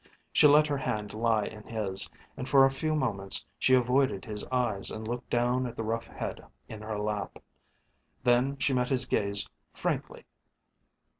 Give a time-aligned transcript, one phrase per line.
[0.33, 4.43] She let her hand lie in his, and for a few moments she avoided his
[4.45, 7.37] eyes and looked down at the rough head in her lap.
[8.23, 10.25] Then she met his gaze frankly.